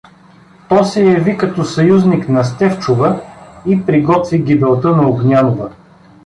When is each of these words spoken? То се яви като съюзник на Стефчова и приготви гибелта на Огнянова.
То 0.69 0.83
се 0.91 1.03
яви 1.07 1.37
като 1.37 1.63
съюзник 1.65 2.29
на 2.29 2.43
Стефчова 2.43 3.21
и 3.65 3.85
приготви 3.85 4.39
гибелта 4.41 4.87
на 4.95 5.09
Огнянова. 5.09 5.69